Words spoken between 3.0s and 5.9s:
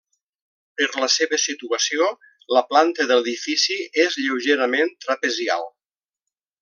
de l'edifici és lleugerament trapezial.